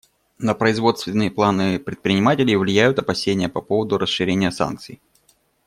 [0.39, 4.99] На производственные планы предпринимателей влияют опасения по поводу расширения санкций.